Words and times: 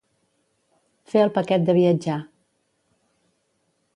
Fer 1.11 1.21
el 1.25 1.33
paquet 1.35 1.67
de 1.69 1.77
viatjar. 1.79 2.17